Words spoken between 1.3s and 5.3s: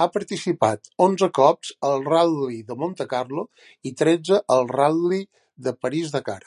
cops al ral·li de Montecarlo i tretze al ral·li